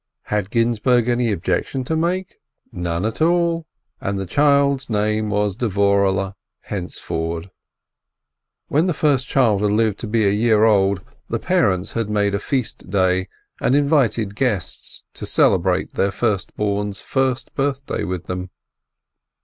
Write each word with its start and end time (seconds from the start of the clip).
Had 0.33 0.49
Ginzburg 0.49 1.07
any 1.07 1.31
objection 1.31 1.83
to 1.83 1.95
make? 1.95 2.39
None 2.71 3.05
at 3.05 3.21
all, 3.21 3.67
and 3.99 4.17
the 4.17 4.25
child's 4.25 4.89
name 4.89 5.29
was 5.29 5.55
Dvorehle 5.55 6.33
henceforward. 6.61 7.51
When 8.67 8.87
the 8.87 8.95
first 8.95 9.27
child 9.27 9.61
had 9.61 9.69
lived 9.69 9.99
to 9.99 10.07
be 10.07 10.25
a 10.25 10.31
year 10.31 10.63
old, 10.63 11.03
the 11.29 11.37
parents 11.37 11.91
had 11.93 12.09
made 12.09 12.33
a 12.33 12.39
feast 12.39 12.89
day, 12.89 13.27
and 13.61 13.75
invited 13.75 14.35
guests 14.35 15.03
to 15.13 15.27
celebrate 15.27 15.93
their 15.93 16.09
first 16.09 16.55
born's 16.55 16.99
first 16.99 17.53
birthday 17.53 18.03
with 18.03 18.25
them. 18.25 18.49